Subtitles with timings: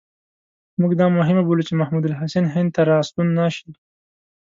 [0.79, 3.69] موږ دا مهمه بولو چې محمود الحسن هند ته را ستون نه شي.